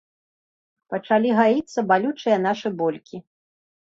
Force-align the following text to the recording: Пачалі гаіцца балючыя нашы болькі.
Пачалі 0.93 1.29
гаіцца 1.39 1.83
балючыя 1.91 2.37
нашы 2.47 2.67
болькі. 2.81 3.21